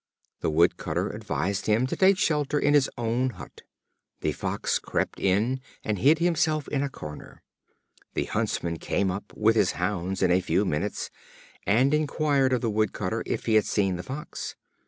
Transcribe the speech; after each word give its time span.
The 0.39 0.49
Wood 0.49 0.77
cutter 0.77 1.11
advised 1.11 1.67
him 1.67 1.85
to 1.85 1.95
take 1.95 2.17
shelter 2.17 2.57
in 2.57 2.73
his 2.73 2.89
own 2.97 3.29
hut. 3.29 3.61
The 4.21 4.31
Fox 4.31 4.79
crept 4.79 5.19
in, 5.19 5.61
and 5.83 5.99
hid 5.99 6.17
himself 6.17 6.67
in 6.69 6.81
a 6.81 6.89
corner. 6.89 7.43
The 8.15 8.23
Huntsman 8.25 8.77
came 8.77 9.11
up, 9.11 9.31
with 9.35 9.55
his 9.55 9.73
hounds, 9.73 10.23
in 10.23 10.31
a 10.31 10.41
few 10.41 10.65
minutes, 10.65 11.11
and 11.67 11.93
inquired 11.93 12.51
of 12.51 12.61
the 12.61 12.71
Wood 12.71 12.93
cutter 12.93 13.21
if 13.27 13.45
he 13.45 13.53
had 13.53 13.65
seen 13.67 13.95
the 13.95 14.01
Fox. 14.01 14.55